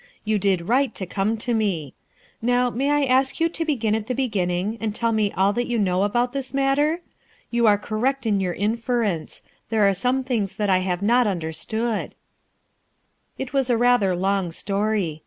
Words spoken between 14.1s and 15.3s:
a long story.